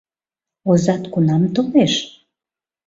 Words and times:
Озат 0.69 1.03
кунам 1.13 1.43
толеш? 1.55 1.93